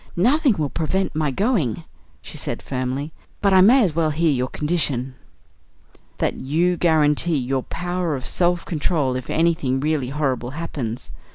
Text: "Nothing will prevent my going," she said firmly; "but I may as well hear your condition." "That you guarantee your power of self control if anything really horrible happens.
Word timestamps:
"Nothing 0.15 0.55
will 0.57 0.71
prevent 0.71 1.13
my 1.15 1.29
going," 1.29 1.83
she 2.23 2.35
said 2.35 2.63
firmly; 2.63 3.13
"but 3.39 3.53
I 3.53 3.61
may 3.61 3.83
as 3.83 3.93
well 3.95 4.09
hear 4.09 4.31
your 4.31 4.47
condition." 4.47 5.13
"That 6.17 6.33
you 6.33 6.75
guarantee 6.75 7.37
your 7.37 7.61
power 7.61 8.15
of 8.15 8.25
self 8.25 8.65
control 8.65 9.15
if 9.15 9.29
anything 9.29 9.79
really 9.79 10.09
horrible 10.09 10.53
happens. 10.57 11.11